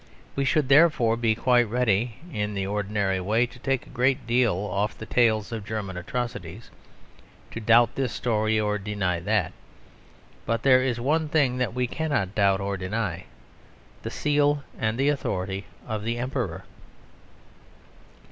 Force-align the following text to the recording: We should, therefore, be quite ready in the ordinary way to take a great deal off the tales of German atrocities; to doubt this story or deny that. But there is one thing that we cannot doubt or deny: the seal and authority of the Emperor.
We 0.35 0.45
should, 0.45 0.67
therefore, 0.67 1.15
be 1.15 1.35
quite 1.35 1.69
ready 1.69 2.15
in 2.33 2.55
the 2.55 2.65
ordinary 2.65 3.19
way 3.21 3.45
to 3.45 3.59
take 3.59 3.85
a 3.85 3.91
great 3.91 4.25
deal 4.25 4.55
off 4.55 4.97
the 4.97 5.05
tales 5.05 5.51
of 5.51 5.63
German 5.63 5.95
atrocities; 5.95 6.71
to 7.51 7.59
doubt 7.59 7.93
this 7.93 8.11
story 8.11 8.59
or 8.59 8.79
deny 8.79 9.19
that. 9.19 9.53
But 10.47 10.63
there 10.63 10.81
is 10.81 10.99
one 10.99 11.29
thing 11.29 11.59
that 11.59 11.75
we 11.75 11.85
cannot 11.85 12.33
doubt 12.33 12.59
or 12.61 12.77
deny: 12.77 13.25
the 14.01 14.09
seal 14.09 14.63
and 14.75 14.99
authority 14.99 15.65
of 15.85 16.03
the 16.03 16.17
Emperor. 16.17 16.63